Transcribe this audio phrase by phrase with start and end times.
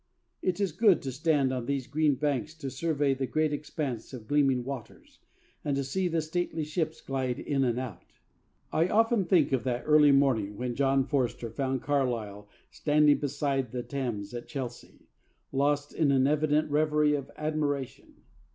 [0.41, 4.25] It is good to stand on these green banks, to survey the great expanse of
[4.27, 5.19] gleaming waters,
[5.63, 8.13] and to see the stately ships glide in and out.
[8.71, 13.83] I often think of that early morning when John Forster found Carlyle standing beside the
[13.83, 15.05] Thames at Chelsea,
[15.51, 18.23] lost in an evident reverie of admiration.